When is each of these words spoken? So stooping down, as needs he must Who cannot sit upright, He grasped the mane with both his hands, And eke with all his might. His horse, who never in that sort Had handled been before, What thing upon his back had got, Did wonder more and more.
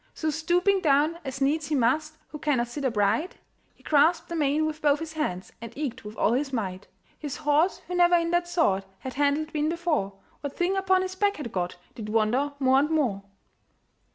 So 0.15 0.31
stooping 0.31 0.81
down, 0.81 1.19
as 1.23 1.41
needs 1.41 1.67
he 1.67 1.75
must 1.75 2.17
Who 2.29 2.39
cannot 2.39 2.69
sit 2.69 2.83
upright, 2.85 3.35
He 3.75 3.83
grasped 3.83 4.29
the 4.29 4.35
mane 4.35 4.65
with 4.65 4.81
both 4.81 4.97
his 4.97 5.13
hands, 5.13 5.51
And 5.61 5.71
eke 5.77 6.01
with 6.03 6.17
all 6.17 6.33
his 6.33 6.51
might. 6.51 6.87
His 7.19 7.37
horse, 7.37 7.83
who 7.87 7.93
never 7.93 8.15
in 8.15 8.31
that 8.31 8.47
sort 8.47 8.87
Had 9.01 9.13
handled 9.13 9.53
been 9.53 9.69
before, 9.69 10.13
What 10.39 10.57
thing 10.57 10.75
upon 10.75 11.03
his 11.03 11.13
back 11.13 11.35
had 11.37 11.51
got, 11.51 11.75
Did 11.93 12.09
wonder 12.09 12.53
more 12.59 12.79
and 12.79 12.89
more. 12.89 13.21